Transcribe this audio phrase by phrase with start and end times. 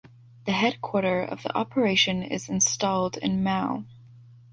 [0.45, 3.85] The Headquarter of the operation is installed in Mao.